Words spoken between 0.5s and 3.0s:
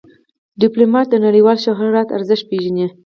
ډيپلومات د نړیوال شهرت ارزښت پېژني.